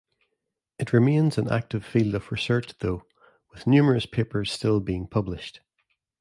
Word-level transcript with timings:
It 0.79 0.93
remains 0.93 1.37
an 1.37 1.47
active 1.47 1.85
field 1.85 2.15
of 2.15 2.31
research 2.31 2.75
though, 2.79 3.03
with 3.51 3.67
numerous 3.67 4.07
papers 4.07 4.51
still 4.51 4.79
being 4.79 5.05
published. 5.05 5.61